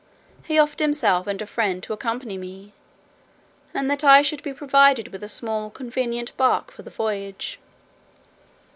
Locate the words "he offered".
0.45-0.79